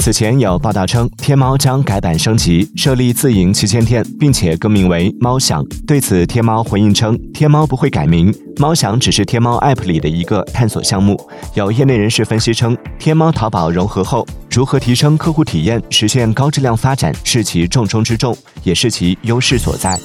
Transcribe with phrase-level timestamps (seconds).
[0.00, 5.62] 此前有报道称，天猫将改版升级，设立自营旗舰店，并且更名为“猫享”。
[5.86, 11.20] 对此，天猫回应称，天猫不会改名，猫享只是天猫 App 里的一个探索项目。
[11.54, 20.00] 有业内人士分析称，天猫淘宝融合后，如何提升客户体验，实现高质量发展，是其重中之重，也是其优势所在。